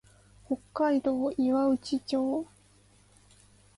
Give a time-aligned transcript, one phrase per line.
[0.47, 2.47] 北海道岩内町